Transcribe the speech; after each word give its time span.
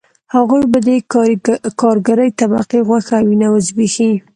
هغوی 0.35 0.63
به 0.71 0.79
د 0.87 0.89
کارګرې 1.81 2.29
طبقې 2.39 2.79
غوښه 2.87 3.13
او 3.19 3.25
وینه 3.27 3.47
وزبېښي 3.51 4.11